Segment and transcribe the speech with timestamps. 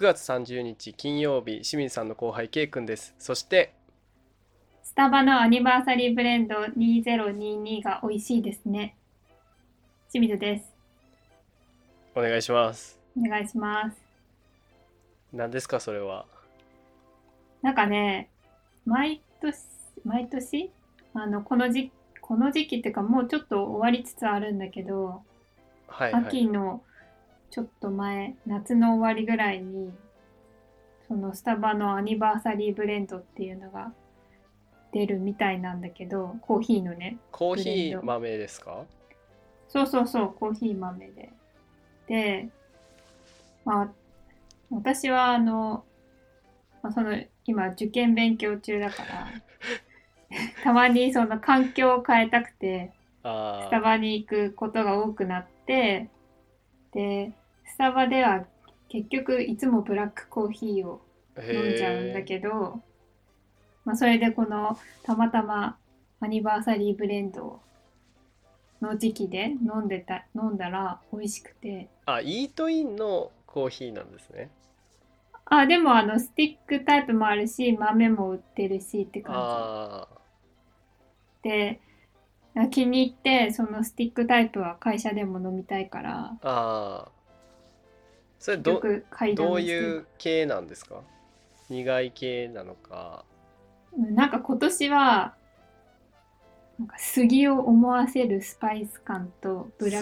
[0.00, 3.74] 9月30日金曜日清水さんの後輩 K 君ですそして
[4.82, 8.96] スタバのアニバーサリーブレンド2022が美味しいですね。
[10.10, 10.64] 清水です。
[12.14, 13.96] お願いしますお願いします。
[15.34, 16.24] 何ですかそれは？
[17.60, 18.30] なんかね、
[18.86, 19.54] 毎年、
[20.06, 20.70] 毎年？
[21.12, 21.92] あの、この時、
[22.22, 25.22] この時期っていうかもうちょっと終わりつつあるんだけど、
[25.88, 26.82] はいはい秋の
[27.50, 29.92] ちょっと前、夏の終わりぐらいに、
[31.08, 33.92] そのスタバのアニバーサリーブレンドっていうのが
[34.92, 38.84] 出るみたいなんだけど、コーヒーのね、コーヒー豆ですか？
[39.68, 41.30] そうそうそう、コーヒー豆で。
[42.06, 42.48] で、
[43.64, 43.88] まあ、
[44.70, 45.84] 私はあの、
[46.82, 49.26] まあ、その、今受験勉強中だから、
[50.62, 52.92] たまにその環境を変えたくて、
[53.24, 56.08] あスタバに行くことが多くなって、
[56.92, 57.39] で、ス
[57.80, 58.44] タバでは
[58.90, 61.00] 結局いつもブラックコーヒーを
[61.34, 62.82] あ飲んじゃうんだけど、
[63.86, 65.78] まあ、それでこのたまたま
[66.20, 67.62] アニバーサリーブレンド
[68.82, 71.88] の時期で飲んでた飲んだら美味しくて。
[72.04, 74.50] あイートインのコーヒーなんですね。
[75.46, 80.08] あでもあのスティックタイプもあるし豆も売ってるしって感あ
[81.42, 81.80] じで
[82.70, 87.19] 気に入ってそのスティックタイプは会社でも飲みたいからーあー
[88.40, 88.80] それよど
[89.36, 91.02] どういう系なんですか？
[91.68, 93.24] 苦い系なのか。
[93.96, 95.34] うんなんか今年は
[96.78, 100.00] なんか杉を思わせるスパイス感とブラ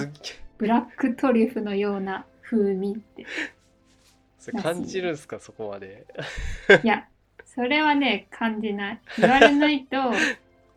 [0.56, 3.26] ブラックトリュフのような風味って。
[4.38, 5.40] それ感じるんですか？
[5.40, 6.06] そこまで。
[6.84, 7.08] いや、
[7.44, 9.00] それはね、感じない。
[9.18, 9.96] 言われないと、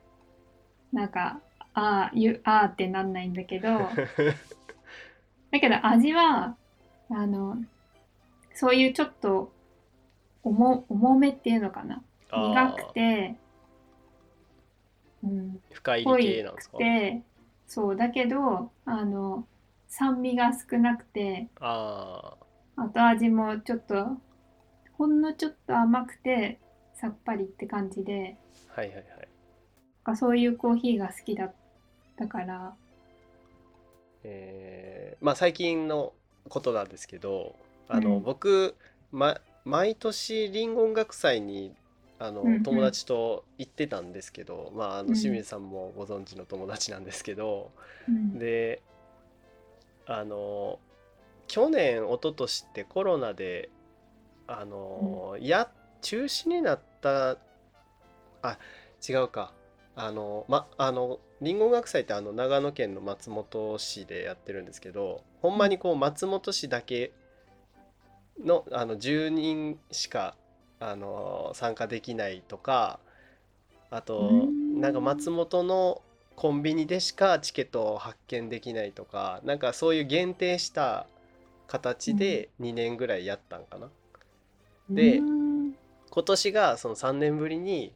[0.91, 1.39] なんか、
[1.73, 3.89] ああ、ゆあーってなんないんだけど、
[5.51, 6.57] だけど味は、
[7.11, 7.57] あの、
[8.53, 9.51] そういうちょっと
[10.43, 12.01] 重重めっていうのかな？
[12.31, 13.35] 苦くて、
[15.23, 16.77] うん、深入濃り系なんですか？
[16.77, 17.21] くて、
[17.67, 19.45] そう、だけど、あの、
[19.87, 22.37] 酸味が少なくて、あ
[22.77, 24.17] 後味もちょっと
[24.93, 26.59] ほんのちょっと甘くて
[26.93, 28.37] さっぱりって感じで
[28.69, 29.05] あはいはいはい。
[29.07, 29.27] なん
[30.03, 31.53] かそういうコーヒーが好きだっ
[32.15, 32.73] たから。
[34.23, 36.13] えーまあ最近の
[36.49, 37.55] ことなんですけど
[37.87, 38.23] あの、うん。
[38.23, 38.75] 僕、
[39.11, 41.73] ま、毎年リンゴ音楽祭に
[42.19, 42.63] あの、うんうん。
[42.63, 45.15] 友達と行ってたんですけど、まあ、あのうん。
[45.15, 47.71] 清水さんもご存知の友達なんですけど、
[48.07, 48.39] うん。
[48.39, 48.81] で
[50.05, 50.79] あの
[51.47, 53.69] 去年一昨年ってコロナで
[54.47, 55.69] あの、や
[56.01, 57.37] 中止になった
[58.41, 58.57] あ
[59.07, 59.53] 違うか
[59.95, 67.11] あのまあのリンゴ音楽祭ってあの長野県の松本市でやってるんですけどほんまにこう松本市だけ
[68.43, 70.35] のあの10人しか
[70.79, 72.99] あの参加できないとか
[73.89, 74.61] あとうん。
[74.81, 76.01] なんか松本の
[76.35, 81.05] コンビニでしかチケットを発券できないとかなんかそういう限定した
[81.67, 83.89] 形で2年ぐらいやったんかな。
[84.89, 85.75] でうん。
[86.09, 87.93] 今年がその3年ぶりに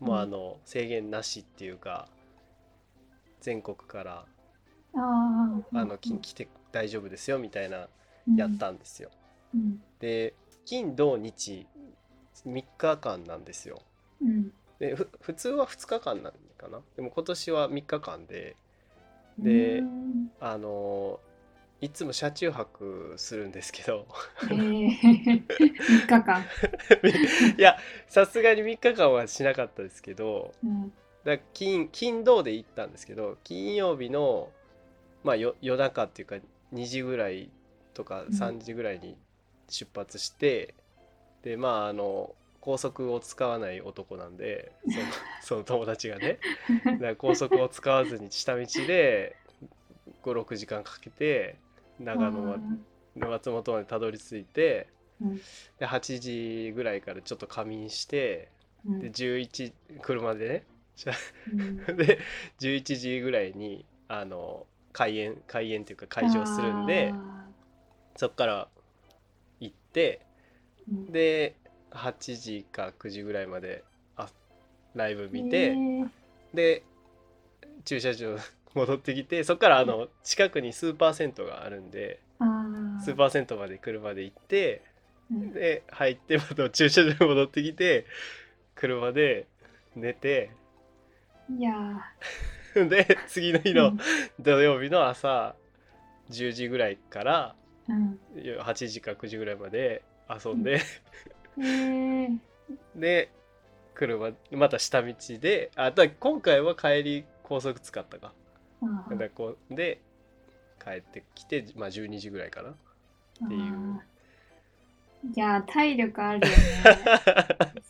[0.00, 0.20] もううん。
[0.22, 2.08] あの制限なしっていうか
[3.40, 4.24] 全国から
[4.94, 5.04] あ
[5.72, 7.88] のき来て大丈夫ですよみたいな
[8.28, 8.36] うん。
[8.36, 9.10] やったんですよ。
[9.54, 9.82] うん。
[10.00, 10.34] で
[10.64, 11.66] 金土日
[12.46, 13.82] 3日間なんですよ。
[14.20, 14.52] うん。
[14.78, 16.80] でふ普通は2日間なんかな。
[16.96, 18.56] でも今年は3日間で
[19.38, 20.30] でうん。
[20.40, 21.20] あの
[21.80, 24.06] いつも車中泊するんですけど。
[24.44, 26.44] えー、3日間、
[27.56, 30.92] いやさすがに3日間はしなかったですけどうん。
[31.24, 34.50] だ金金土で行ったんですけど金曜日の、
[35.22, 36.36] まあ、よ夜中っていうか
[36.72, 37.50] 2時ぐらい
[37.94, 38.28] とかうん。
[38.28, 39.16] 3時ぐらいに
[39.68, 40.74] 出発して、
[41.42, 45.06] でまああの高速を使わない男なんでその
[45.42, 46.40] その友達がね。
[46.84, 49.36] だから高速を使わずに下道で
[50.22, 51.56] 56時間かけて
[52.00, 54.88] 長野まで松本までたどり着いて
[55.20, 55.36] うん。
[55.78, 56.20] で8
[56.68, 58.48] 時ぐらいからちょっと仮眠して
[58.86, 59.00] うん。
[59.00, 60.64] で11車でね
[61.52, 61.96] うん。
[61.96, 62.18] で
[62.60, 67.46] 11時ぐらいにあの開演開演っていうか会場するんであ
[68.16, 68.68] そっから
[69.60, 71.12] 行ってーうん。
[71.12, 71.56] で
[71.90, 73.84] 8時か9時ぐらいまで
[74.16, 74.28] あ
[74.94, 76.08] ライブ見て、えー。
[76.54, 76.82] で
[77.84, 78.36] 駐車場
[78.74, 82.20] 戻ってきてそっからあの近くにスーパー銭湯があるんで
[83.02, 84.82] スーパー銭湯まで車で行って
[85.30, 85.52] うん。
[85.52, 88.06] で入ってまた駐車場に戻ってきて
[88.74, 89.46] 車で
[89.96, 90.50] 寝て。
[91.58, 91.72] いや
[92.88, 93.98] で次の日ーの
[94.38, 95.56] 土曜日の朝
[96.30, 97.54] 10時ぐらいから
[97.88, 98.18] うん。
[98.36, 100.80] 8時か9時ぐらいまで遊んで、へ
[101.58, 102.28] え
[102.94, 103.32] で
[103.94, 108.28] 車また下道であだ今回は帰り高速使ったか。
[108.28, 108.39] あ
[109.16, 110.00] だこうで
[110.82, 112.70] 帰ってきて、まあ、12時ぐらいかな。
[112.70, 112.74] っ
[113.48, 114.00] ていう。
[115.34, 116.62] いやー体力あるよね。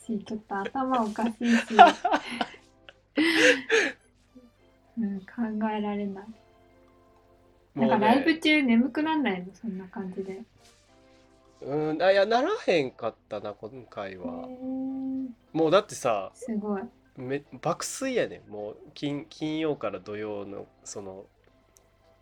[0.05, 1.75] し ちょっと頭おかしいし、
[4.99, 5.25] うん、考
[5.69, 6.25] えられない。
[7.75, 9.53] なんかライブ中眠くなんないの？
[9.53, 10.41] そんな感じで。
[11.61, 15.27] うんあいやならへんかったな今回へはー。
[15.53, 16.81] もうだってさすごい
[17.17, 18.51] め爆睡やねん。
[18.51, 21.25] もう金金曜から土曜のその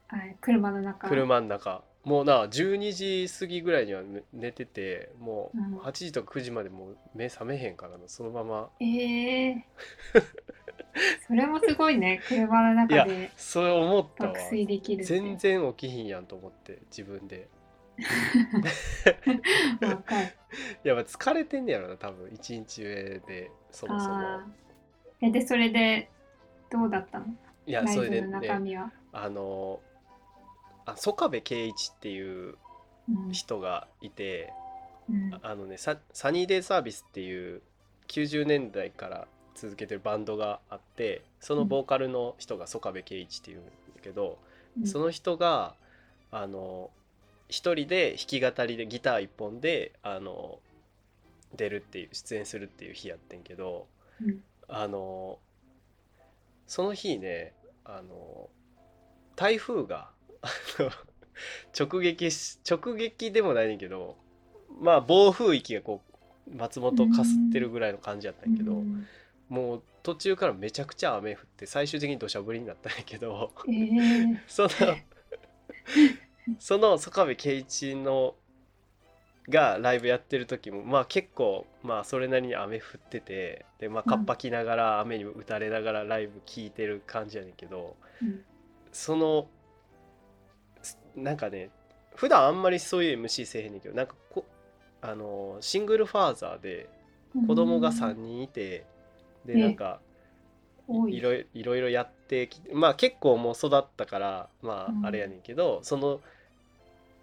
[0.07, 1.07] はい車の中。
[1.07, 1.83] 車の中。
[2.03, 5.73] もうな12時過ぎぐらいには寝寝ててもうん。
[5.75, 8.03] う8時とか9時までもう目覚めへんからな。
[8.07, 8.69] そのまま。
[8.79, 9.65] ええ
[11.27, 14.33] それもすごいね車のいや中でそれ思ったわ。
[14.33, 15.13] 爆睡できるって。
[15.13, 17.47] 全然起きひんやんと思って自分で。
[19.81, 20.25] 若い
[20.83, 22.29] いやまあ疲れてんねやろな多分。
[22.33, 24.41] 一日上でそもそも
[25.21, 26.09] えでそれで
[26.69, 27.25] どうだったの？
[27.65, 29.79] いやそれでね中身は、あの
[30.85, 32.55] あ曽我部圭一っていう
[33.09, 33.31] うん。
[33.31, 34.53] 人がいて
[35.09, 35.39] うん。
[35.41, 37.61] あのねササニーデイサービスっていう
[38.07, 44.37] 90年代から続けてるバンドがあってそのボーカルの人が曽我部圭一っていうんだけど、
[44.79, 44.87] うん。
[44.87, 45.75] その人が
[46.31, 46.91] あの
[47.49, 50.59] 一人で弾き語りでギター一本であの
[51.55, 53.87] 出るっていう出演するっていう日やってんけど
[54.21, 55.39] うんあの
[56.67, 58.49] その日ねあの
[59.35, 60.09] 台風が
[61.77, 64.17] 直撃し直撃でもないねんけど
[64.79, 66.01] まあ暴風域がこ
[66.47, 69.05] う松本をかすってるぐらいの感じやったんやけど、うん。
[69.49, 74.69] もう途中からめちゃくちゃ雨降って最終的に土砂降りになったんやけどえー、その
[76.59, 78.35] その曽我部圭一の
[79.49, 88.45] がライブやってる時もまあ結構まあそれなりに雨降っててでまあカッパ着ながら雨に打たれながらライブ聴いてる感じやねんけどうん。
[88.91, 89.47] その
[90.81, 91.69] すなんかね
[92.15, 94.45] 普段あんまりそういう MC せえへんねんけどなんかこ
[95.01, 96.89] あのシングルファーザーで
[97.47, 98.85] 子供が3人いて
[99.45, 100.01] でえなんか
[100.87, 101.17] 多い。
[101.17, 105.05] いろいいろいろやってきてまあ結構もう育ったからまうん。
[105.05, 106.21] ああれやねんけど、その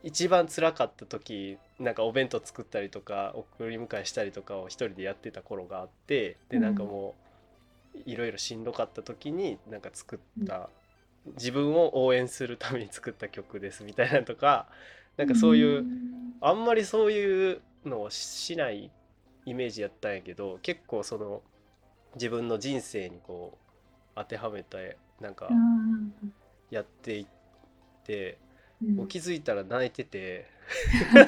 [0.02, 6.62] 一番辛かった時なんかお弁当作ったりとか送り迎えしたりとかを一人でやってた頃があってでうん。
[6.62, 7.14] なんかも
[7.94, 10.68] ういろいろしんどかった時になんか作った、
[11.34, 14.66] 自分を応援するために作った曲ですみたいなのとか
[15.16, 15.84] なんかそういう、
[16.40, 18.90] あんまりそういうのをしない
[19.46, 21.42] イメージやったんやけど結構その
[22.14, 23.58] 自分の人生にこう
[24.14, 26.12] 当てはめてなんかうん。
[26.70, 27.26] やっていっ
[28.04, 28.45] て、うん
[28.82, 30.46] もう気づいたら泣いてて。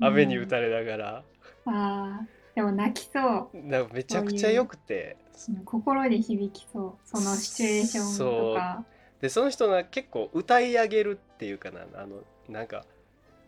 [0.00, 1.24] 雨に打たれながら。
[1.66, 2.26] あー
[2.56, 3.58] でも泣きそう。
[3.58, 5.16] なんかめちゃくちゃ良くて。
[5.20, 5.26] うん
[5.66, 7.00] 心に響きそう。
[7.04, 8.84] そのシチュエーションとか。
[9.20, 11.82] でその人が結構歌い上げるっていうかな。
[11.94, 12.86] あのなんか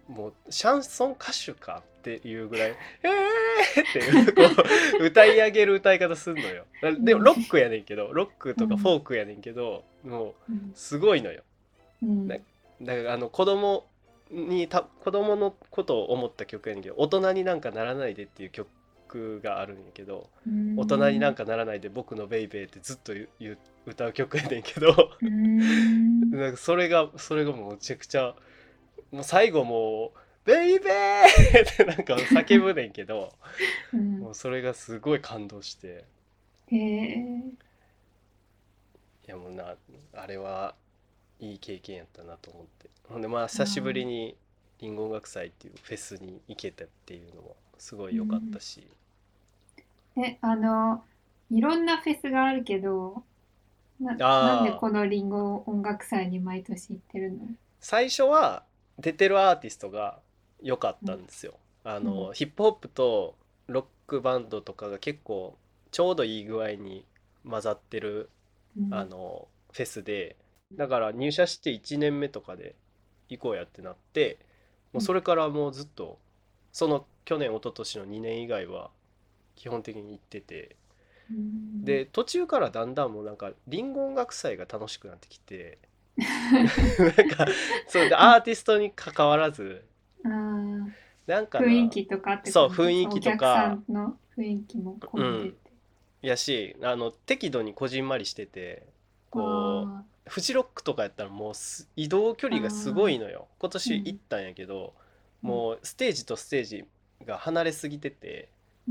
[0.07, 1.83] もうシャンソン歌手か
[2.17, 4.43] っていうぐらい「えー!」ってこ
[5.01, 6.65] う歌い上げる歌い方すんのよ。
[7.01, 10.73] でもロックやねんけどロックとかフォークやねんけどもううん。
[10.75, 11.43] すごいのよ。
[12.03, 12.29] うん。
[12.29, 12.43] ね
[12.81, 13.87] だからあの子供
[14.31, 20.29] にた子供のことを思った曲やねんけど大人になんかならないでっていう曲があるんやけど
[20.77, 23.13] 大人になんかならないで僕のベイベーってずっと
[23.87, 26.31] 歌う曲やねんけどうん。
[26.31, 28.35] なんかそれがそれがもうめちゃくちゃ
[29.11, 33.33] もう最後もう「ベイベー!」ってなんか叫ぶねんけど
[33.93, 34.21] うん。
[34.21, 36.05] もうそれがすごい感動して。
[36.69, 37.17] へえ。
[39.27, 39.77] いやもうな
[40.15, 40.75] あれは
[41.39, 42.89] いい経験やったなと思って。
[43.09, 44.37] ほんでまあ久しぶりに
[44.81, 48.87] リンゴ音楽祭っていうフェスに行けたっていうのもすごい良かったし、
[50.17, 51.05] えあの
[51.51, 53.23] いろんなフェスがあるけど
[54.01, 57.39] ななんでこのリンゴ音楽祭に毎年行ってるの？
[57.81, 58.65] 最初は
[58.99, 60.21] 出てるアーティストが
[60.63, 61.55] 良かったんですよ。
[61.85, 62.35] あの、うん。
[62.35, 63.37] ヒップホップと
[63.67, 65.57] ロックバンドとかが結構
[65.91, 67.05] ちょうどいい具合に
[67.49, 68.31] 混ざってる
[68.77, 68.95] うん。
[68.95, 70.37] あのフェスで
[70.73, 72.75] だから入社して1年目とかで
[73.29, 74.39] 行こうやってなって
[74.93, 76.19] もうそれからもうずっと
[76.73, 78.91] その去年一昨年の2年以外は
[79.57, 80.77] 基本的に行ってて
[81.31, 81.85] うん。
[81.85, 85.79] で途中からだんだんもうなんかリンゴ音楽祭が楽しくなってきて
[86.19, 87.47] なんか
[87.87, 89.85] そうでアーティストに関わらず
[91.27, 93.79] なんかな雰囲気とかってそう雰囲気とか。
[93.89, 95.73] の雰囲気も込んでて、
[96.23, 98.87] やしあの適度にこじんまりしてて
[99.31, 103.49] こうあフジロックとかやったらもうす移動距離がすごいのよ。
[103.59, 104.95] 今年行ったんやけど、
[105.43, 106.85] もうステージとステージ
[107.25, 108.49] が離れすぎてて、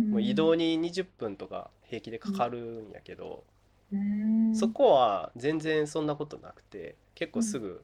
[0.09, 3.43] もう移動に20分とか平気でかかるんやけど、
[3.91, 4.53] うん。
[4.53, 7.83] そこは全然そんなことなくて結構すぐ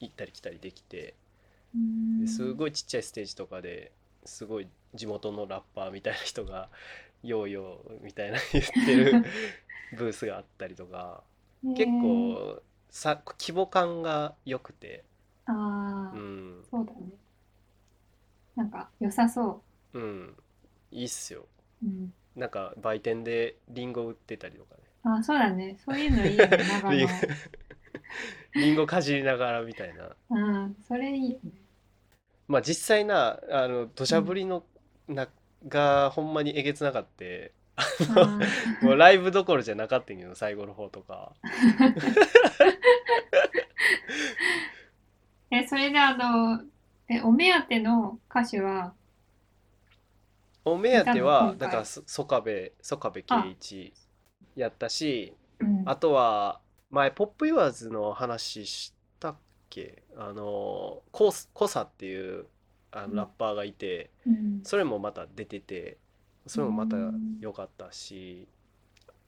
[0.00, 1.25] 行ったり来たりできて、うん
[2.20, 3.92] ですごいちっちゃいステージとかで
[4.24, 6.68] すごい地元のラッパーみたいな人が
[7.22, 9.24] 「ヨーヨー」みたいな言ってる
[9.92, 11.22] ブースがあったりとか
[11.76, 15.04] 結構さ規模感が良くて、
[15.46, 16.64] ああ、うん。
[16.70, 16.98] そうだね。
[18.54, 19.98] なんか良さそう。
[19.98, 20.34] ん、
[20.90, 21.46] いいっすよ。
[21.82, 24.80] う、うん、なんか売店でリンゴ売ってたりとかね。
[25.04, 25.76] あそうだね。
[25.84, 26.56] そういうのいいよね
[28.54, 30.16] リンゴかじりながらみたいな。
[30.30, 31.65] うんそれいいよね
[32.48, 34.64] まあ実際なあの土砂降りの
[35.08, 35.28] な
[35.68, 37.52] がほんまにえげつなかって
[38.82, 41.32] もうライブどころじゃなかったんやけど最後の方とか。
[45.50, 46.62] えそれであの
[47.08, 48.94] えお目当ての歌手は？
[50.64, 53.94] お目当ていはだからそ曽我部曽我部圭一
[54.56, 55.82] やったしうん。
[55.86, 56.60] あとは
[56.90, 58.92] 前ポップユアーズの話し
[59.68, 62.46] けあのコスコサっていう
[62.92, 63.10] あうん。
[63.10, 64.60] のラッパーがいて、うん。
[64.62, 65.98] それもまた出てて
[66.46, 67.38] それもまたうん。
[67.40, 68.48] 良かったし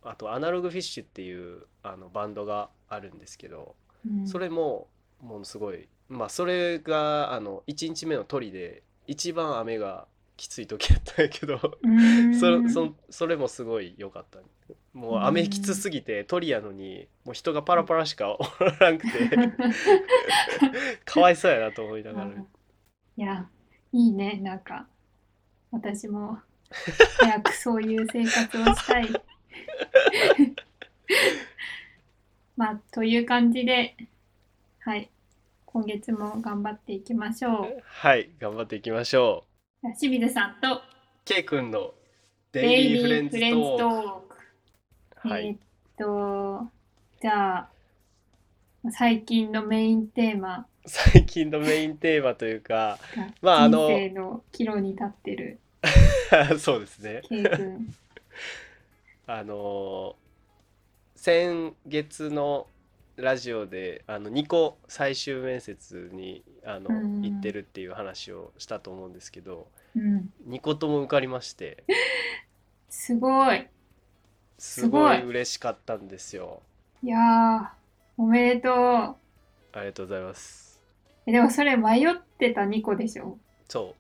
[0.03, 3.75] あとアナログフィッシュっていうあのバンドがあるんですけど
[4.07, 4.27] うん。
[4.27, 4.89] それも
[5.21, 12.35] ものすごいまあそれがあの1日目の鳥で一番雨がきつい時やったんやけどうん。
[12.39, 14.39] そそそれもすごい良かった
[14.93, 18.39] もう雨きつすぎて鳥やのにもう人がパラパラしか お
[18.81, 19.29] らんくて
[21.05, 22.31] かわいそうやなと思いながら。
[22.31, 22.41] い
[23.17, 23.49] や
[23.93, 24.39] いいね。
[24.43, 24.87] なんか
[25.71, 26.39] 私も
[27.19, 29.09] 早くそういう生活をしたい。
[32.57, 33.97] まあという感じで
[34.81, 35.11] はい。
[35.67, 37.83] 今月も頑張っていきましょう。
[37.85, 38.31] はい。
[38.39, 39.45] 頑張っていきましょ
[39.83, 39.93] う。
[39.99, 40.81] 清水さんと
[41.25, 41.93] K 君の
[42.53, 44.28] デデイイリーフレンズトトーク
[45.29, 45.47] はい。
[45.47, 45.59] えーっ
[45.99, 46.69] と
[47.21, 47.69] じゃあ
[48.91, 50.67] 最近のメインテーマ。
[50.87, 55.59] 最近のメインテーマというかがまああの人生の岐路に立ってる。
[56.59, 57.23] そうですね。
[59.27, 60.17] あの
[61.17, 62.67] 先月の
[63.17, 67.23] ラジオであの2個最終面接にあのうん。
[67.23, 70.33] 行ってるっていう話をしたと思うんですけどうん。
[70.49, 71.85] 2個とも受かりまして。
[72.89, 73.67] すごい
[74.59, 76.61] すすごい嬉しかったんですよ。
[77.03, 77.69] いやー
[78.17, 78.75] おめでとう。
[78.75, 79.17] あ
[79.81, 80.81] りがとうございます。
[81.27, 83.39] えでもそれ迷ってた2個でしょ？
[83.69, 83.95] そ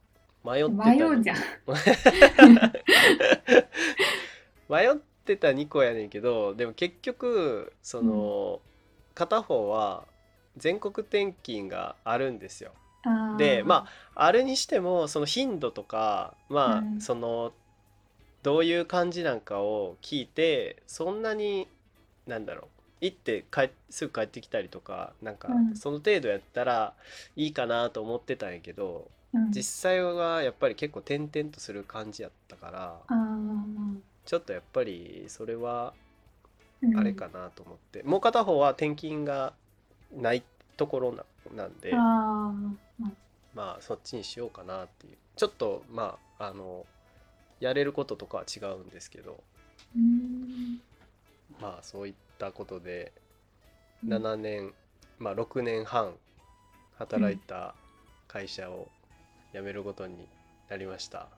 [0.44, 0.50] う。
[0.50, 1.36] 迷ってた迷うじゃん。
[4.68, 8.60] 迷ってた2個やねんけどでも結局その、
[9.14, 10.04] 片方は
[10.56, 12.72] 全国転勤があるんですよ。
[13.36, 17.00] でまああれにしてもその頻度とかまあ、うん。
[17.00, 17.52] その
[18.42, 21.68] どういう感じなんかを聞いてそんなに
[22.26, 22.66] なんだろう
[23.00, 25.76] 行って帰すぐ帰ってきたりとかなんかうん。
[25.76, 26.94] その程度やったら
[27.36, 29.50] いいかなと思ってたんやけど、うん。
[29.50, 33.96] 実際はやっぱり結構転々とする感じやったからあー。
[34.24, 35.94] ちょっとやっぱりそれは
[36.82, 39.52] うんあれかなと思って、もう片方は転勤が
[40.16, 40.42] ない
[40.76, 41.24] ところな
[41.56, 41.92] なんで。
[41.94, 41.98] あー。
[41.98, 43.10] まあ
[43.54, 45.16] まあそっちにしようかなっていう。
[45.36, 46.84] ちょっとまああの
[47.60, 49.42] やれることとかは違うんですけど
[49.96, 50.80] うん。
[51.60, 53.12] まあそういったことで
[54.04, 54.10] うん。
[54.10, 54.74] 7年、
[55.18, 56.14] まあ6年半
[56.98, 57.74] 働いた
[58.28, 58.88] 会社を
[59.52, 60.28] 辞めることに
[60.68, 61.28] なりました、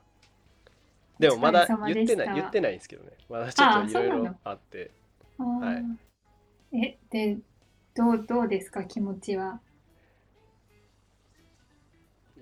[1.17, 3.11] でもまだ言ってない言ってないんですけどね。
[3.29, 4.91] まだちょっといろいろあって。
[5.39, 5.81] は
[6.73, 6.77] い。
[6.77, 7.37] えで
[7.95, 9.61] どうどうですか気持ちは？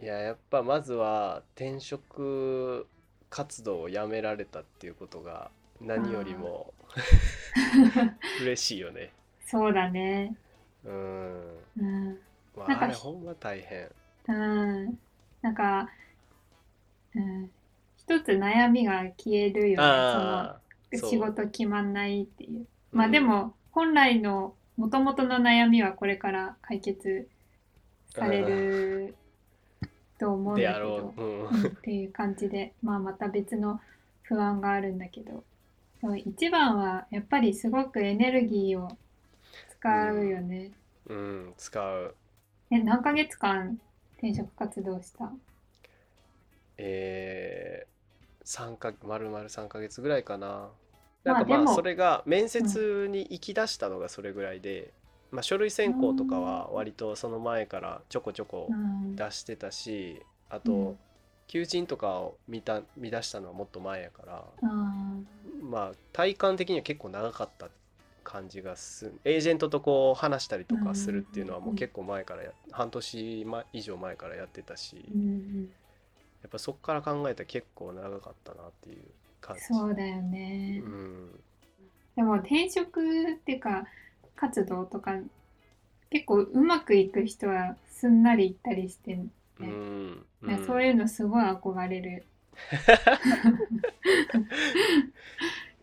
[0.02, 2.88] いややっぱまずは転職
[3.30, 6.74] 活動をやめられたっていうことが何よりも
[8.42, 9.12] 嬉しいよね。
[9.46, 10.36] そうだね。
[10.86, 11.58] うん。
[11.80, 12.18] うん。
[12.56, 13.90] まあ、あれほんま大変。
[14.28, 15.00] うん。
[15.42, 15.90] なんか、
[17.16, 17.50] うん、
[17.98, 21.00] 一つ悩みが消えるよね。
[21.00, 22.66] その仕事決まんないっていう。
[22.92, 27.28] まあうんでも本来のもともとの悩みはこれから解決
[28.10, 29.16] される
[30.20, 31.22] と思うんでだけどう。
[31.22, 33.80] うんうんっていう感じで、まあ、また別の
[34.24, 35.44] 不安があるんだけど
[36.16, 38.90] 一番はやっぱりすごくエネルギーを
[39.72, 40.72] 使うよね。
[41.08, 42.16] うん、使う。
[42.72, 43.80] え何ヶ月間
[44.18, 45.32] 転職活動した？
[46.78, 50.70] えー、三か丸々3ヶ月ぐらいかな。
[51.24, 54.94] なんかまあそれが面接に行き出したのがそれぐらいで、
[55.32, 59.16] まあ、書類選考とかは割とその前からちょこちょこうん。
[59.16, 60.62] 出してたしあうん。
[60.62, 60.96] と
[61.48, 65.16] 求人とかを見た見出したのはもっと前やからあ
[65.64, 67.70] まあ体感的には結構長かった
[68.24, 74.98] 感じがするエージェントとこう話したりとかするっていうのはもう結構前からや半年前以上前からやってたし
[76.44, 79.02] やっぱそっから考えたら結構長かったなっていう
[79.42, 79.64] 感じ。
[79.64, 81.40] そうだよね、うん。
[82.16, 83.88] でも転職っていうか
[84.36, 85.14] 活動とか
[86.10, 90.26] 結構うまくいく人はすんなりいったりして、ねうん。
[90.42, 90.58] なん。
[90.58, 92.26] かそういうのすごい憧れる。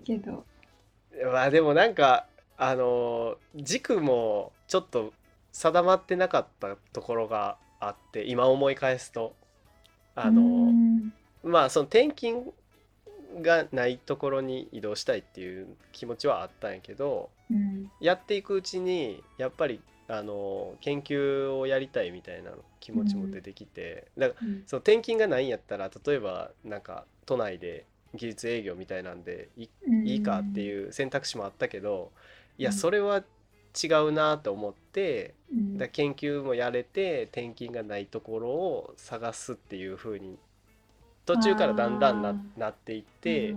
[0.04, 0.46] けど。
[1.32, 2.26] まあでもなんか
[2.56, 5.12] あの軸もちょっと
[5.52, 9.34] 定まってなかったところがあって今思い返すと。
[10.14, 11.12] あうのん。
[11.42, 12.52] まあその転勤
[13.42, 17.90] がないところに移動したいっていう気持ちはあったんやけどうん。
[18.00, 24.62] やっていくうちにやっぱりあの研究をやりたいみたいな気持ちも出てきて、だからうん。
[24.66, 29.68] その転勤がないんやったら例えばなんか都内で技術営業みたいなんでい
[30.04, 32.12] いいかっていう選択肢もあったけど
[32.58, 32.76] いやうん。
[32.76, 33.24] それは
[33.82, 35.78] 違うなと思ってうん。
[35.78, 40.38] だ研究もやれて転勤がないところを探すっていう風に
[41.26, 43.52] 途中からだんだんななっていって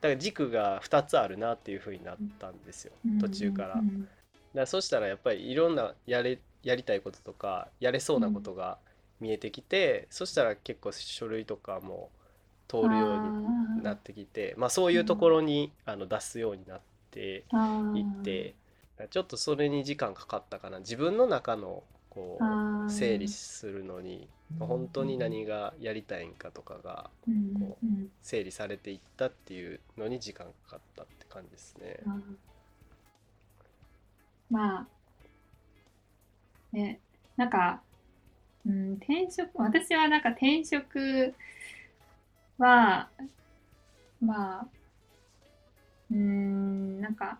[0.00, 2.92] だから軸が2つあるなっていう風になったんですよ。
[3.04, 3.18] うん。
[3.18, 3.68] 途中から。
[3.68, 4.08] だかうん
[4.54, 8.78] らそしたらやっぱりいろんなやれやりたいこととかやれそうなことが
[9.20, 12.10] 見えてきてそしたら結構書類とかも
[12.68, 13.20] 通るよう
[13.78, 17.46] になってきてまあそういうところにあの出すようになって
[17.94, 18.54] いって
[19.10, 20.80] ちょっとそれに時間かかったかな。
[20.80, 22.90] 自分の中のこあうー。
[22.90, 27.54] 整理するのに本当に何がやりたいんかとかがうん。
[27.54, 28.10] こうん。
[28.22, 32.00] 整理されていったっていうのに時間かかったって感じですね。
[32.06, 32.20] あー
[34.50, 34.86] まあ
[36.72, 37.00] ね。
[37.36, 37.82] なんか、
[38.66, 41.34] うん、転職私はなんか転職
[42.58, 43.08] は
[44.20, 44.66] まあ
[46.10, 47.38] うんなんか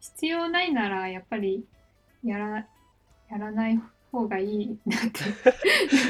[0.00, 1.64] 必要ないならやっぱり
[2.24, 2.66] やら
[3.30, 3.80] やらない
[4.12, 5.00] 方がいいなっ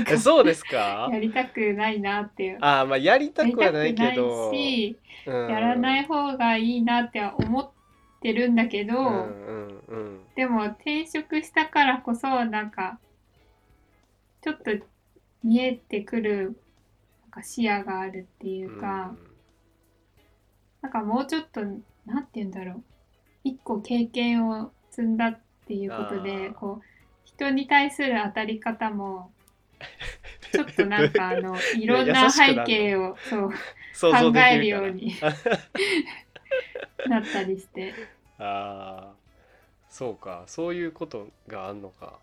[0.06, 0.16] て。
[0.18, 1.08] そうですか？
[1.10, 2.58] やりたくないなっていう。
[2.60, 4.46] あーまあやりたくはないけど。
[4.46, 5.48] たくないしうん。
[5.50, 7.70] やらない方がいいなっては思っ
[8.20, 10.20] てるんだけど、うんうんうん。
[10.34, 12.98] でも転職したからこそなんか
[14.42, 14.72] ちょっと
[15.44, 16.58] 見えてくる
[17.22, 19.14] なんか視野があるっていうか、
[20.80, 21.60] なんかもうちょっと
[22.04, 22.82] なんて言うんだろう。
[23.44, 26.84] 一個経験を積んだっていうことでこう
[27.36, 29.32] 人に対する当たり方も
[30.52, 35.14] ちょっとなんかあのいろんな背景をそう考えるように
[37.08, 37.94] なったりして。
[38.38, 39.22] ああ
[39.88, 40.44] そうか。
[40.46, 42.18] そういうことがあんのか。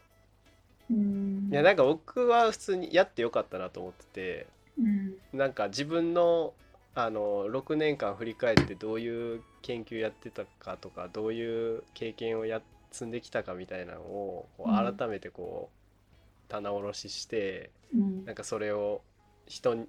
[0.89, 1.49] うん。
[1.51, 5.15] いやなんか僕は普通にやってよかったなと思っててうん。
[5.33, 6.53] なんか自分の
[6.95, 14.95] あの6年間振り返ってどういう研究やってたかとかどういう経験をや積んできたかみたいなのをこううん。
[14.97, 15.69] 改めてこ
[16.47, 18.25] う棚卸ししてうん。
[18.25, 19.01] なんかそれを
[19.47, 19.87] 人に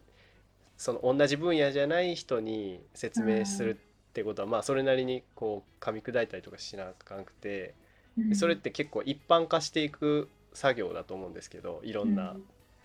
[0.76, 3.76] その同じ分野じゃない人に説明する
[4.10, 7.74] ってことはまあそれなりにこう噛み砕いたりとかしなあかんくて
[8.16, 12.34] でそれって結構一般化していく作業だと思うんですけどいろんな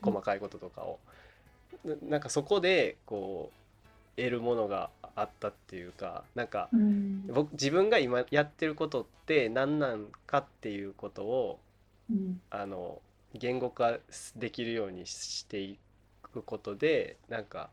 [0.02, 1.00] 細かいこととかを。
[1.84, 3.65] ななんかそこでこう
[4.18, 7.34] 得るものがあったっていうかなんかうん。
[7.34, 11.60] 僕自分が今やってることって何なんかっていうことを
[12.10, 12.42] うん。
[12.50, 13.02] あの
[13.34, 14.00] 言語化
[14.36, 15.80] できるようにしてい
[16.24, 17.70] くことでなんか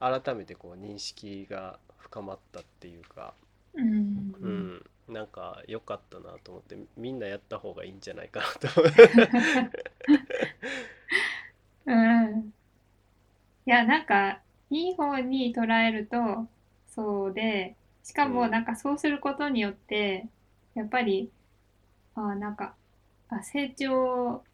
[0.00, 3.34] 改めてこう認識が深まったっていうか、
[3.74, 4.34] うん。
[4.40, 4.70] ううん。
[4.78, 8.92] ん、なんか良かったなと思ってみんなやった方がいいんじゃないかなと思う
[11.92, 12.52] ん。
[13.66, 16.48] いやなんかいい方に捉えると
[16.88, 18.50] そうでしかもうん。
[18.50, 20.28] なんかそうすることによって
[20.74, 21.30] やっぱり
[22.14, 22.76] あなんか
[23.28, 24.44] あ成長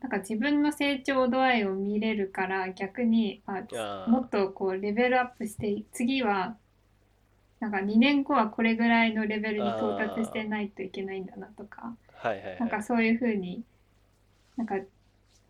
[0.00, 3.62] なんか自分の成長度合いを見れるから逆にあ
[4.06, 6.56] もっとこうレベルアップして次は
[7.60, 12.56] なんか2年後はこれぐらいのレベルに到達してないといけないんだなとかはいはいはい。
[12.60, 13.64] なんかそういうふうに
[14.56, 14.76] なんか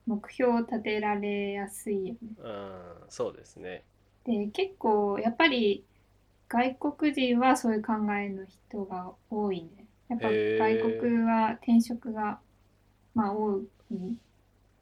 [0.06, 2.18] 目標を立てられやすいよね。
[2.42, 3.84] うんそうですね
[4.24, 5.84] で結構やっぱり
[6.48, 9.86] 外国人はそういう考えの人が多いね。
[10.08, 12.38] やっぱ外国は転職が
[13.14, 14.18] まあ多い。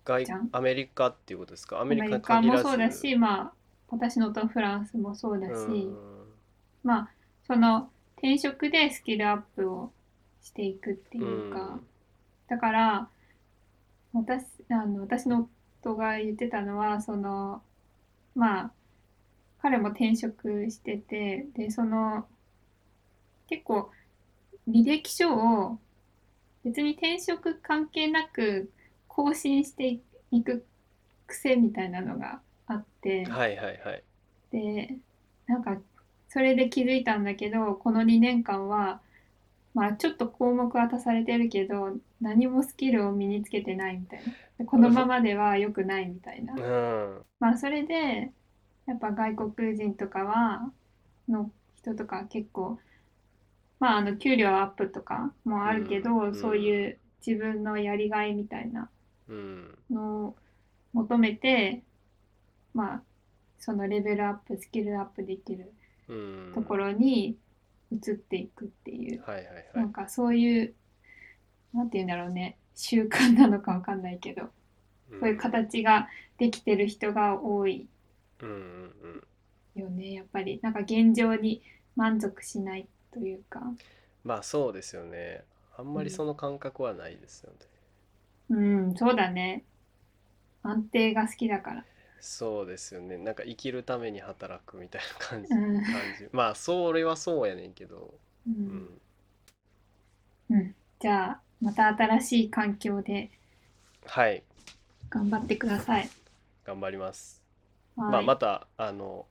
[0.04, 0.48] 外じゃん。
[0.52, 1.80] アメリカっていうことですか？
[1.80, 2.68] アメリメリカもに限らず。
[2.68, 3.52] そうだし、まあ
[3.88, 5.96] 私のとフランスもそうだし、うん。
[6.82, 7.10] まあ
[7.46, 9.92] その転職でスキルアップを
[10.42, 11.80] していくっていうか、うん。
[12.48, 13.08] だから
[14.12, 15.48] 私あの私の
[15.82, 17.62] 夫が言ってたのはその
[18.34, 18.70] まあ
[19.62, 22.26] 彼も転職しててでその
[23.48, 23.90] 結構
[24.68, 25.78] 履歴書を
[26.64, 28.70] 別に転職関係なく
[29.08, 29.98] 更新して
[30.30, 30.64] いく
[31.26, 34.02] 癖みたいなのがあってはいはいはい。
[34.52, 34.96] で
[35.46, 35.78] なんか
[36.28, 39.00] それで気づいたんだけどこの2年間は
[39.74, 44.32] まあちょっと項目渡されてるけど何もスキルを身につけてないみたいな。
[44.58, 46.54] でこのままでは良くないみたいな。
[46.54, 47.22] うん。
[47.38, 48.32] まあそれで
[48.90, 50.72] やっぱ外国人とかは
[51.28, 52.78] の人とか結構
[53.78, 58.88] まああの給料アップとかもあるけど、うんそういう自分のやりがいみたいな
[59.28, 59.78] うん。
[59.90, 60.36] のを
[60.92, 61.82] 求めて
[62.74, 63.02] まあ
[63.58, 65.72] そのレベルアップスキルアップできる
[66.08, 66.52] うん。
[66.54, 67.36] ところに
[67.92, 70.74] 移っていくっていう、はいはいはないんかそういう
[71.72, 74.42] なんて言うんだろうね習慣なのかわかんないけど、
[75.20, 77.86] そういう形ができてる人が多い
[78.42, 78.58] うんうんう
[79.18, 79.22] ん。
[79.74, 80.60] よねやっぱり。
[80.62, 81.62] なんか現状に
[81.96, 83.60] 満足しないというか。
[84.24, 85.44] まあそうですよね。
[85.76, 87.58] あんまりその感覚はないですよね、
[88.50, 89.64] うんそうだね。
[90.62, 91.86] 安定が好きだから。
[92.20, 93.16] そうですよね。
[93.18, 95.82] なんか生きるために働くみたいな感じ,、うん。
[95.90, 96.28] 感じ。
[96.32, 98.14] まあそれはそうやねんけど、
[98.46, 98.84] ううん。
[98.86, 99.00] ん、
[100.50, 100.74] うん。
[100.98, 103.30] じゃあまた新しい環境で
[104.06, 104.42] はい。
[105.10, 106.08] 頑張ってください。
[106.64, 107.39] 頑張ります、はい
[108.00, 109.26] まあまたあの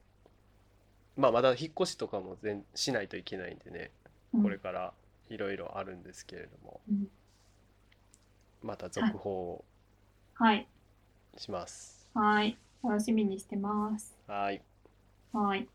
[1.17, 3.91] まあまだ引っ越しとかも全しないといけないんでね
[4.33, 4.43] うん。
[4.43, 4.93] これから
[5.29, 7.07] いろいろあるんですけれども、うん。
[8.61, 9.65] また続報を
[10.33, 10.67] はい。
[11.37, 12.07] します。
[12.13, 12.57] はい。
[12.83, 14.15] 楽しみにしてます。
[14.27, 14.61] はい。
[15.33, 15.67] はい。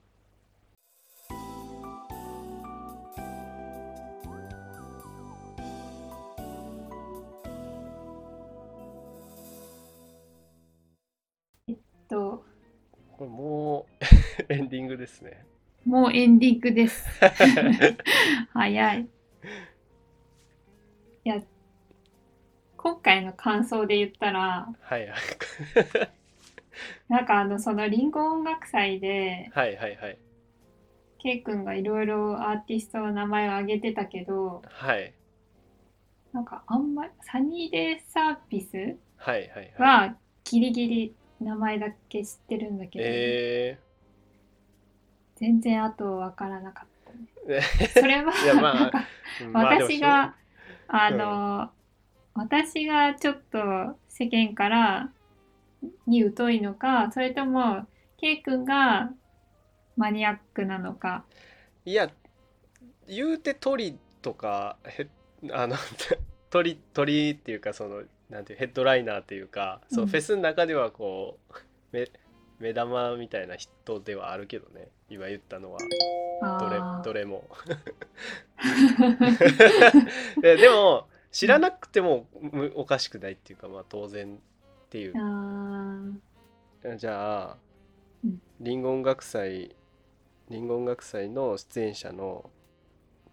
[11.68, 11.76] えっ
[12.09, 12.44] と
[13.16, 13.87] これも
[14.48, 15.44] う エンディングですね。
[15.85, 17.07] もうエンディングです。
[18.53, 19.03] 早い。
[19.03, 19.09] い
[21.29, 21.42] や、
[22.77, 25.07] 今回の感想で言ったら、はい。
[25.07, 25.18] はい
[27.09, 30.18] なんかあの、そのリンゴ音楽祭で、はいはいはい。
[31.18, 35.14] ケイ君がいろいろアーティストの名前を挙げてたけど、はい。
[36.33, 39.74] なんかあんまり、サニーデイサービスはいはいはい。
[39.79, 43.78] はギリギリ名前だけ知ってるんだけど、え
[45.37, 47.12] 全然後わからなかった
[47.50, 47.61] ね。
[47.61, 49.07] ー、 それは、いやまあなんか
[49.52, 50.35] まあでも私が、
[50.88, 51.70] あの、
[52.35, 55.11] 私がちょっと世間から
[56.07, 59.12] に疎いのか、それとも、ケイ君が
[59.96, 61.24] マニアックなのか。
[61.85, 62.11] いや
[63.07, 65.07] 言うて鳥とかへ
[65.52, 65.76] あの
[66.48, 70.10] 鳥鳥っていうかそのなんていうヘッドライナーっていうか、そううん。
[70.10, 71.54] フェスの中ではこう
[71.92, 72.10] 目
[72.58, 75.78] 目玉みたいな人ではあるけどね今言ったのは。
[76.60, 77.48] どれどれも。
[80.40, 84.38] ででも知らなくてもむおかしくないっていうかまあ当然っ
[84.88, 85.12] ていう。
[86.96, 87.56] じゃあ、
[88.24, 88.40] うん。
[88.60, 89.74] リンゴ音楽祭
[90.48, 92.50] リンゴ音楽祭の出演者の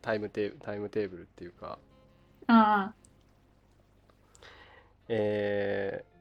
[0.02, 1.78] タイムテータイムテーブルっていうか
[2.48, 2.94] あ
[5.14, 6.12] えー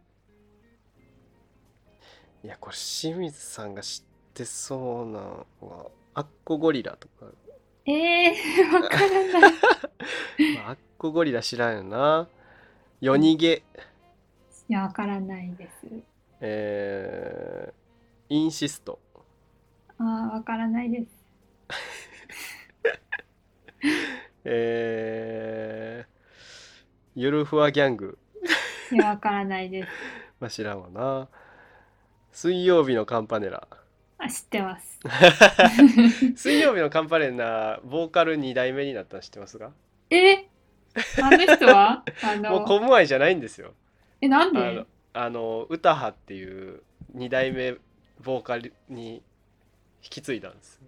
[2.43, 7.93] いやこれ清水さんが知ってそうなのはアッコゴリラとか、ー。
[7.93, 9.53] えー、わからない。
[10.57, 12.29] まあ、アッコゴリラ知らんよな
[13.01, 13.63] 夜逃げ、い
[14.73, 15.87] や、わからないです。
[16.41, 17.81] えー
[18.33, 18.99] インシスト
[19.99, 21.09] あー、わからないです。
[24.45, 26.11] えー
[27.17, 28.19] ゆるふわギャング
[28.93, 29.89] いや、わからないです。
[30.41, 31.29] まあ知らんわな。
[32.33, 33.67] 水曜日のカンパネラ。
[34.19, 35.01] あ、知ってます。
[36.37, 39.73] 水曜日のカンパネラボーカル2代目になったの知ってますか
[40.11, 40.47] え？
[41.23, 42.05] あの人は？
[42.23, 43.73] あもうの、コムアイじゃないんですよ。
[44.21, 46.83] え、なんあのであの歌派っていう
[47.17, 47.77] 2代目
[48.23, 49.23] ボーカルに引
[50.11, 50.81] き継いだんです。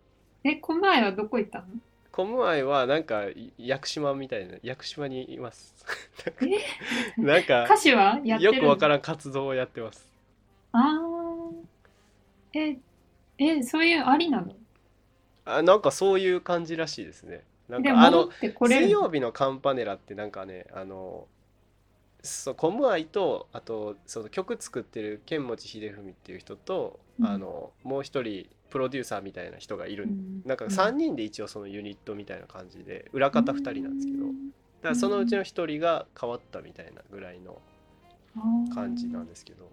[0.44, 1.66] え、この前はどこ行ったの？
[2.12, 5.74] コムアイはなんかい屋久島みたいな屋久島にいます。
[7.16, 10.06] なんか歌手はよくわからんん活動をやってます。
[10.72, 12.58] あー。
[12.60, 12.76] え、
[13.38, 14.54] え、そういうありなの？
[15.46, 17.44] あなんかそういう感じらしいですね。
[17.68, 18.28] なんでかあの
[18.68, 21.26] 水曜日のカンパネラってなんかねあの
[22.22, 27.26] そうコムアイとあとその曲作ってる剣持秀文っていう人と、うん。
[27.26, 30.42] あのもう一人プロデューサーみたいな人がいる、うん。
[30.46, 34.32] なんか3人で一応そのユニットみたいな感じで裏方2人なんですけど、うん。
[34.82, 37.60] からそのうちの一人が変わったみたいなぐらいの
[38.74, 39.70] 感じなんですけど。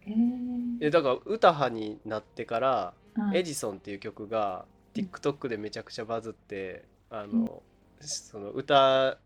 [0.00, 3.36] へええだから歌派になってから「うん。
[3.36, 4.64] エジソン」っていう曲が
[4.96, 7.62] うん TikTok でめちゃくちゃバズってあの
[8.00, 9.18] その歌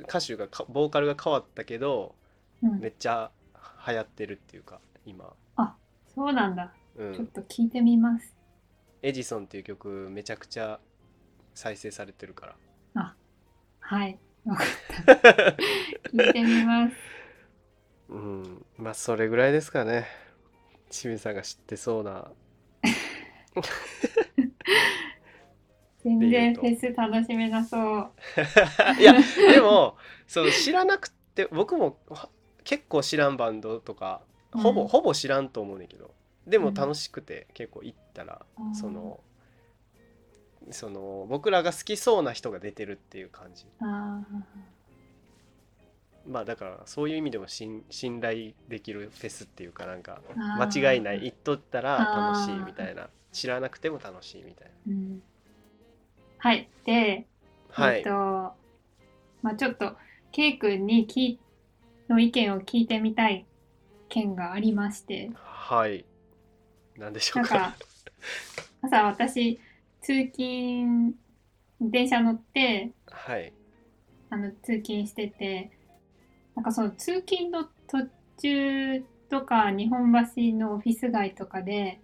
[0.00, 2.14] 歌手がかボーカルが変わったけど
[2.62, 2.80] うん。
[2.80, 3.30] めっちゃ
[3.88, 5.32] 流行ってるっていうか今、
[6.14, 6.72] そうなんだ。
[6.96, 8.34] うん、ちょっと聞いてみます。
[9.02, 10.80] エジソンっていう曲めちゃくちゃ
[11.54, 12.56] 再生されてるから
[13.80, 14.18] はい。
[14.46, 14.66] わかっ
[15.06, 15.56] た。
[16.12, 16.96] 聞いてみます。
[18.08, 20.06] うんまあそれぐらいですかね
[20.90, 22.30] 清水さんが知ってそうな
[26.02, 28.10] 全然フェス楽しめなそう。
[29.00, 29.14] いや
[29.52, 32.28] でもその知らなくて僕もは
[32.62, 36.14] 結構知らんバンドとかほぼ、うんほぼ知らんと思うねんけど
[36.46, 38.74] でも楽しくて結構行ったら、うん。
[38.74, 39.20] その
[40.70, 43.66] その僕らが好きそうな人が出てるっていう感じ。
[43.80, 44.20] あ
[46.26, 50.20] まあだからそういう意味でも信信頼できるフェスっていうかなんか
[50.56, 51.24] 間違いない。
[51.24, 53.08] 行っとったら楽しいみたいな。
[53.32, 55.22] 知らなくても楽しいみたいーうん。
[56.38, 56.68] はい。
[56.84, 57.26] で、
[57.76, 57.96] なはい。
[57.96, 58.10] えっと、
[59.42, 59.96] まあちょっと、
[60.30, 61.40] ケイ君に聞い
[62.08, 63.44] の意見を聞いてみたい
[64.08, 66.04] 件がありまして、はい
[66.98, 67.54] 何でしょうんか？
[67.54, 67.76] なか、
[68.82, 69.58] 朝私、
[70.00, 71.14] 通勤、
[71.80, 73.52] 電車乗って、はい。
[74.30, 75.70] あの通勤してて
[76.56, 78.08] なんかその通勤の途
[78.40, 82.00] 中とか日本橋のオフィス街とかで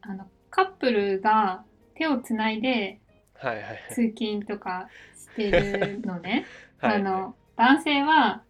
[0.00, 2.98] あのカップルが手をつないで
[3.92, 6.46] 通勤とかしてるのね。
[6.78, 8.42] はいあの男性は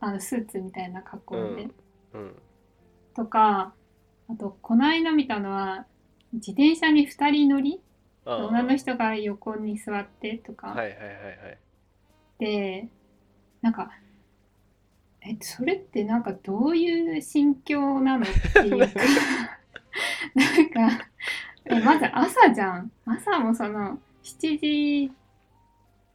[0.00, 1.68] あのスーツみたいな格好で、
[2.14, 2.42] うん。
[3.14, 3.74] とか
[4.30, 5.86] あとこの間見たのは
[6.32, 7.80] 自転車に2人乗り？
[8.24, 11.10] 女の人が横に座ってとか、はいはいはいは
[11.52, 11.58] い。
[12.38, 12.88] で
[13.60, 13.90] なんか
[15.22, 18.78] えそれってなんかどういう心境なのっていう。
[20.72, 20.80] か。
[20.80, 21.06] なんか
[21.64, 22.92] えまず朝じゃん。
[23.04, 25.12] 朝もその7時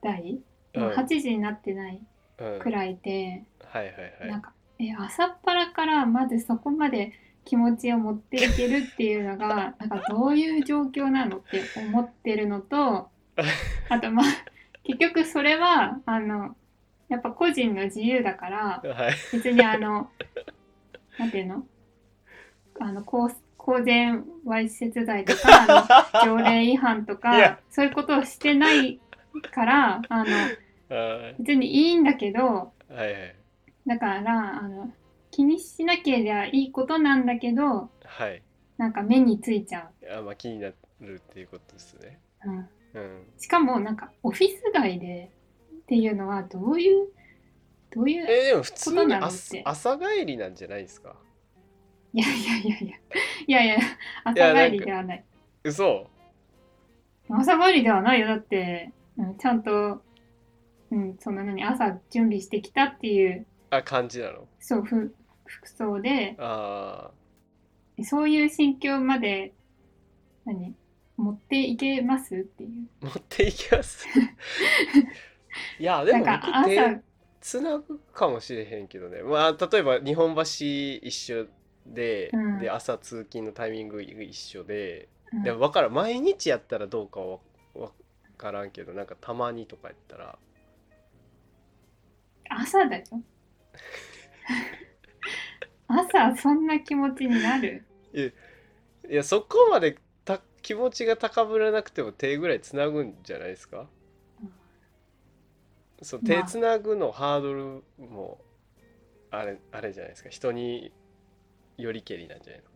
[0.02, 0.40] 台、
[0.74, 0.88] うん。
[0.90, 2.02] 8時になってない
[2.40, 2.60] うん。
[2.60, 4.30] くらいで、はいはいはい。
[4.30, 7.12] なんかえ朝っぱらからまずそこまで
[7.46, 13.10] 気持ちを持っていけるっていうのがなんかどういう状況なのって思ってるのと
[13.90, 14.26] あとまあ
[14.84, 16.56] 結局それはあの
[17.08, 19.14] やっぱ個人の自由だからはい。
[19.32, 20.10] 別にあの
[21.20, 21.66] なんていうの？
[22.80, 25.88] あの公公然わいせつ罪とか
[26.24, 29.00] あの 条例違反とかそういうことをしてない
[29.52, 30.26] からあの
[30.90, 33.36] は別にいいんだけどいはい。
[33.86, 34.92] だからあの
[35.36, 38.42] 気にしなければいいことなんだけどはい。
[38.78, 40.72] なんか目についちゃあまあ気にな
[41.02, 42.20] るっていうことですね。
[42.46, 43.24] う、うん、うん。
[43.38, 45.30] しかもなんかオフィス街で
[45.74, 47.10] っていうのはどういう
[47.94, 49.62] どういうえでも普通になのって。
[49.66, 51.18] 朝朝帰りなんじゃないですか？
[52.14, 52.96] いやいやいやいや。
[53.46, 53.78] いやいや
[54.24, 55.26] 朝帰りではない。
[55.66, 56.10] 嘘。
[57.30, 58.28] 朝帰りではないよ。
[58.28, 60.02] だって、うん、ちゃんと、
[60.92, 63.46] うん、そんな何朝準備してきたっていう。
[63.70, 64.48] あ感じなの？
[64.62, 65.14] そうふ
[65.46, 67.12] 服装であ
[68.04, 69.54] そういう心境まで
[70.46, 70.76] 何？
[71.18, 72.88] 持っていけますっていう。
[73.04, 74.06] あ持っていきます？
[75.80, 77.00] いやでもなんか朝。
[77.40, 79.22] つなぐかもしれへんけどね。
[79.22, 81.48] まあ例えば日本橋一緒
[81.86, 82.60] で,、うん。
[82.60, 85.44] で朝通勤のタイミング一緒で、うん。
[85.44, 85.94] でも分からん。
[85.94, 87.40] 毎日やったらどうかは
[87.74, 87.92] 分
[88.36, 90.38] からんけどなんかたまにとかやったら。
[92.50, 93.04] 朝だよ
[95.88, 97.84] 朝そんな気持ちになる？
[98.14, 98.32] い
[99.14, 103.88] やそこまでた気持ちが高ぶらなくても手ぐらいつなぐんじゃないですか、
[106.02, 106.44] そうまあ。
[106.44, 108.40] 手つなぐのハードルも
[109.30, 110.30] あれあれじゃないですか？
[110.30, 110.92] 人に
[111.78, 112.76] よりけりなんじゃないのか？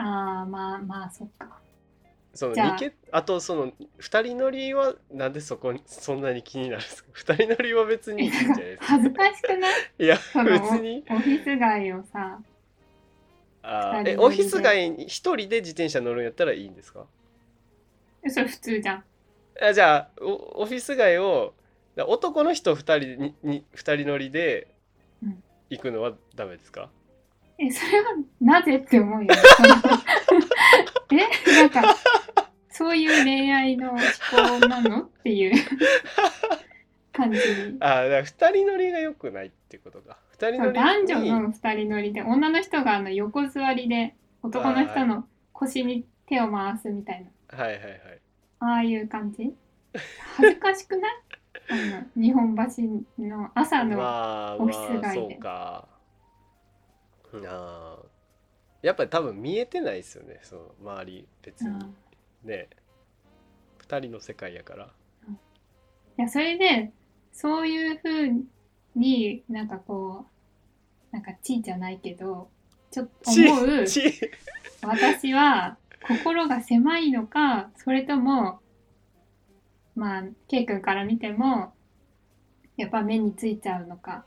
[0.00, 1.60] ああまあまあそっか
[2.34, 2.78] そのじゃあ。
[3.10, 8.84] あとその2人乗りはなんでそこにそんなに気になるんですか？2人乗りは別にいいんじゃないですか？
[8.86, 9.74] 恥ずかしくない？
[9.98, 11.04] いやその別に。
[11.10, 12.38] オフィス街をさ
[13.62, 17.06] あーえオフィス街に1人で自転車乗るんやったらいいんですか？
[18.28, 19.04] それ普通じゃん。
[19.60, 21.54] あじゃあおオフィス街を
[21.96, 24.68] だ男の人2人にに二人乗りで
[25.22, 25.42] うん。
[25.70, 26.88] 行くのはダメですか、
[27.58, 29.34] えそれはなぜって思うよ。
[31.12, 31.94] えなんか
[32.78, 33.98] そういう恋愛の思
[34.60, 35.02] 考なの？
[35.02, 35.52] っていう。
[37.12, 37.38] 感じ
[37.80, 40.16] あだから2人乗りが良くないってことか。
[40.38, 44.14] 2人乗り男に女の2人乗りで女の人があの横座りで
[44.44, 47.58] 男の人の腰に手を回すみたいな。
[47.58, 48.00] はいはいはい。
[48.60, 49.52] ああいう感じ？
[50.36, 51.12] 恥ずかしくない？
[51.70, 51.74] あ
[52.16, 55.34] の日本橋の朝の、まあオフィスまあ街で。
[55.34, 55.88] そうか。
[57.44, 58.86] あー。
[58.86, 61.70] やっぱり多分見えてないですよねその周り別に。
[61.70, 61.96] うん
[62.44, 62.68] ね
[63.78, 64.90] 二人の世界やから。
[66.18, 66.92] いやそれで
[67.32, 68.44] そういうふう
[68.96, 70.26] になんかこ
[71.12, 72.48] うなんか地じゃないけど
[72.90, 73.84] ちょっと思う
[74.82, 78.60] 私は心が狭いのかそれとも
[79.94, 81.72] まあ K 君から見ても
[82.76, 84.24] やっぱ目についちゃうのか。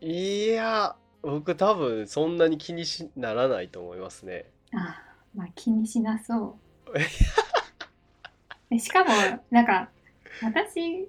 [0.00, 4.50] いや僕多分そんなに気にしならないと思いますね。
[4.72, 5.00] あ
[5.34, 6.63] まあ気にしなそう。
[6.63, 6.63] で
[8.78, 9.10] しかも
[9.50, 9.88] なんか
[10.42, 11.08] 私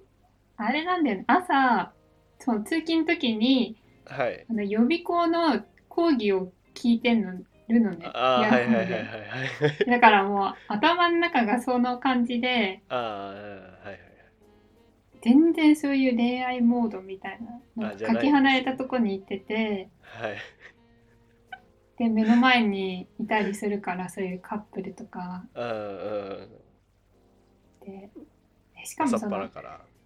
[0.56, 1.24] あれなんだよね。
[1.26, 1.92] 朝
[2.38, 4.46] その通勤の時にはい。
[4.48, 7.32] あの予備校の講義を聞いてんの
[7.68, 8.06] るのね。
[8.06, 8.76] ああイヤホンで。
[8.76, 9.90] はいはいはいはいはい。
[9.90, 14.06] だからもう頭の中がその感じでああはいはい
[15.22, 17.40] 全然そういう恋愛モードみたい
[17.76, 20.36] ななかかけ離れたとこに行っててはい
[21.98, 25.44] で目の前にいたりするからそういうカップルとか。
[27.84, 28.10] で
[28.74, 29.48] でしかも朝その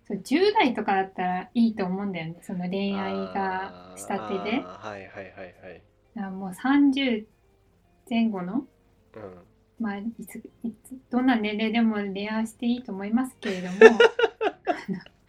[0.06, 2.36] そう10代とかだったらいいと思うんだよね。
[2.42, 4.60] その恋愛がしたてで。
[4.60, 5.32] はいはい
[6.16, 6.30] はいはい。
[6.30, 7.26] もう30
[8.08, 8.66] 前後の
[9.14, 9.34] うん。
[9.78, 13.78] まあいついつどんな年齢でも恋愛していいと思いますけれども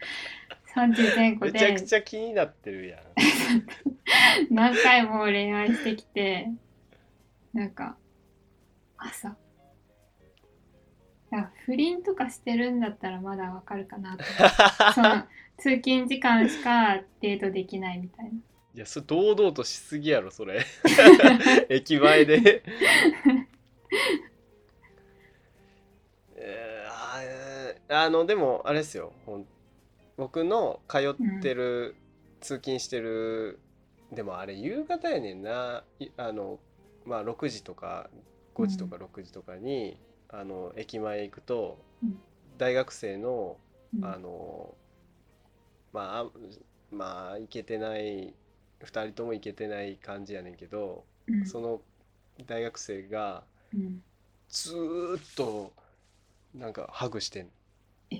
[0.74, 3.00] 30前後めちゃでくちゃ気になってるやん。
[4.50, 6.50] 何回も恋愛してきて
[7.52, 7.96] なんか
[8.96, 9.28] 朝。
[9.28, 9.34] い
[11.34, 14.24] や不倫とかしてるんだったらまだわかるかなと。
[14.94, 15.26] その
[15.58, 18.30] 通勤時間しかデートできないみたいな。
[18.74, 20.64] いやそれ堂々としすぎやろそれ。
[21.68, 22.62] 駅前で。
[26.36, 26.72] えー
[27.94, 29.46] あのでもあれですよほん
[30.22, 31.96] 僕の通ってる、
[32.40, 33.58] 通勤してる
[34.12, 35.82] でもあれ夕方やねんな。
[35.98, 36.60] いあの
[37.04, 38.08] まあ6時とか
[38.54, 42.20] 5時とか6時とかに、あの駅前行くと、うん。
[42.56, 43.56] 大学生の
[43.96, 44.04] うん。
[44.04, 44.76] あの
[45.92, 46.26] まあ
[46.92, 48.32] まあいけてない
[48.84, 51.46] 2人ともいけてない感じやねんけど、うん。
[51.46, 51.80] その
[52.46, 53.42] 大学生が
[53.74, 54.04] うん。
[54.48, 55.72] ずーっと
[56.54, 57.50] なんかハグしてん。
[58.10, 58.18] え？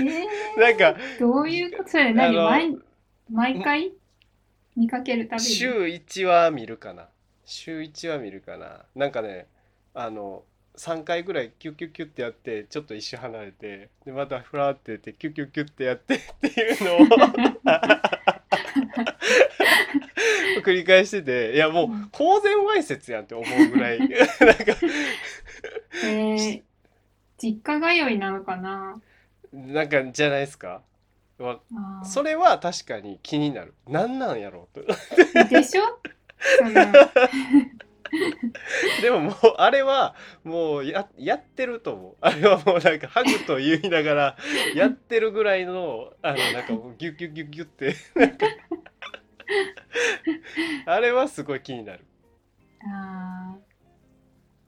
[0.00, 2.34] えなんかー、どういうことそれ何？
[2.36, 2.78] 毎
[3.30, 3.92] 毎回
[4.76, 5.48] 見かけるたびに？
[5.48, 7.08] 週1は見るかな。
[7.44, 8.84] 週1は見るかな。
[8.94, 9.46] なんかね
[9.94, 10.44] あの
[10.76, 16.98] 3回ぐらいキュッキュッキュッってやってちょっと一瞬離れてでまたフラーってやってキュッキュッキュッってやってっていうのを。
[20.62, 22.08] 繰り返してていやもううん。
[22.10, 23.98] 公然わいせつやんって思うぐらい。
[24.00, 24.16] なんか。
[26.04, 26.62] えー、
[27.38, 29.00] 実家通いなのかな？
[29.52, 30.82] なんかじゃないですか？
[31.38, 31.60] わ
[32.04, 33.74] それは確かに気になる。
[33.86, 34.86] なんなんやろうと
[35.50, 35.82] でしょ？
[36.58, 36.72] その。
[39.02, 42.16] でももうあれはもうややってると思う。
[42.20, 44.36] あれはもうなんかハグと言いながら
[44.74, 47.94] やってるぐらいのあのなんかもうギュッギュッギュッギュッって。
[48.14, 48.46] なんか
[50.86, 52.04] あれはすごい気になる。
[52.86, 53.56] あ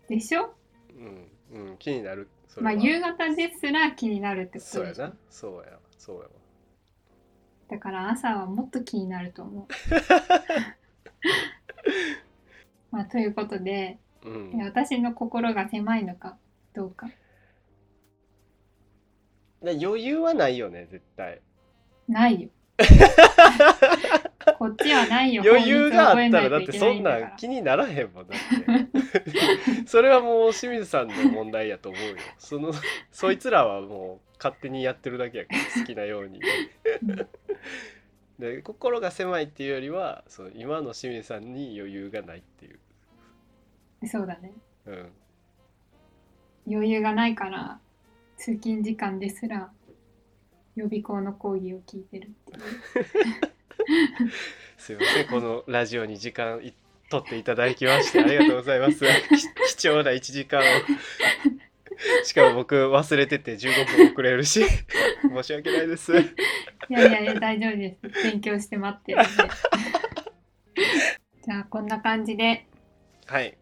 [0.07, 0.09] ー。
[0.09, 0.55] でしょ？
[0.97, 5.15] うんうん気になるそまあ夕方ですら気になるってことそうやな。
[5.31, 5.79] そうやわ。
[5.99, 6.29] そうやわ。
[7.69, 9.67] だから朝はもっと気になると思う。
[12.91, 14.63] まあということでうん。
[14.63, 16.37] 私の心が狭いのか
[16.75, 17.09] どうか。
[19.63, 21.41] で余裕はないよね絶対。
[22.09, 22.49] ないよ。
[24.59, 28.98] こっちはないよ余裕があったらだってそんなん気にならへんもんだって
[29.87, 32.17] それはもう清水さんの問題やと思うよ。
[32.39, 32.73] その
[33.11, 36.41] そいつらはもう勝手にやってるだけやから好きなように。
[38.39, 42.79] で心が狭いっていうよりはそう今の清水さんに余裕がないっていう、
[44.07, 44.53] そうだね。
[44.87, 45.13] うん、
[46.69, 47.81] 余裕がないから
[48.37, 49.71] 通勤時間ですら
[50.77, 52.61] 予備校の講義を聞いてるっていう。
[54.79, 56.73] すいませんこのラジオに時間い
[57.11, 59.01] 取っていただきましてありがとうございます。
[59.01, 59.07] き
[59.79, 60.65] 貴重な1時間を。
[62.25, 66.13] しかも僕忘れてて15分遅れるし申し訳ないです。
[66.17, 66.25] い
[66.91, 68.23] やいやいや大丈夫です。
[68.23, 69.31] 勉強して待ってるんで。
[71.45, 72.67] じゃあこんな感じで。
[73.27, 73.59] はい。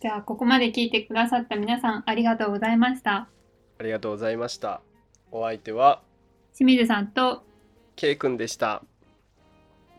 [0.00, 3.28] じゃあここまで聞いてくださった皆さんありがとうございました。
[3.78, 4.82] ありがとうございました。
[5.30, 6.02] お相手は？
[6.54, 7.44] 清水さんと
[7.96, 8.82] K 君でした。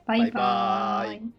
[0.05, 0.31] バイババイ。
[0.33, 1.38] バーイーイ